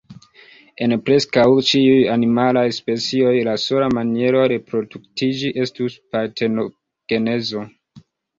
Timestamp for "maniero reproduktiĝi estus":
3.99-6.01